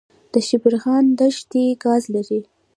[0.33, 2.39] د شبرغان دښتې ګاز لري